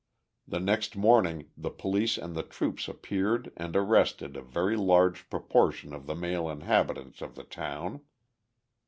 The 0.47 0.59
next 0.59 0.95
morning 0.95 1.51
the 1.55 1.69
police 1.69 2.17
and 2.17 2.33
the 2.35 2.41
troops 2.41 2.87
appeared 2.87 3.51
and 3.55 3.75
arrested 3.75 4.35
a 4.35 4.41
very 4.41 4.75
large 4.75 5.29
proportion 5.29 5.93
of 5.93 6.07
the 6.07 6.15
male 6.15 6.49
inhabitants 6.49 7.21
of 7.21 7.35
the 7.35 7.43
town. 7.43 8.01